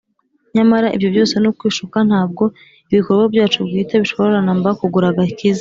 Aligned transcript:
nyamara 0.55 0.87
ibyo 0.95 1.07
byose 1.13 1.33
ni 1.37 1.47
ukwishuka 1.51 1.97
ntabwo 2.09 2.43
ibikorwa 2.91 3.25
byacu 3.33 3.57
bwite 3.67 3.93
bishobora 4.01 4.37
na 4.47 4.53
mba 4.57 4.69
kugura 4.79 5.07
agakiza 5.11 5.49